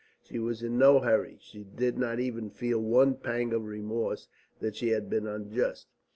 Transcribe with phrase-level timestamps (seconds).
[0.23, 1.37] She was in no hurry.
[1.41, 4.27] She did not even feel one pang of remorse
[4.59, 5.89] that she had been unjust.